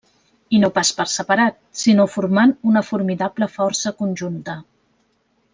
I 0.57 0.61
no 0.61 0.69
pas 0.77 0.91
per 1.01 1.05
separat, 1.15 1.59
sinó 1.83 2.07
formant 2.15 2.55
una 2.71 2.85
formidable 2.89 3.51
força 3.59 3.97
conjunta. 4.03 4.61